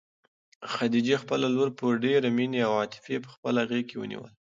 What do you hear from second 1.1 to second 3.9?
خپله لور په ډېرې مینې او عاطفې په خپله غېږ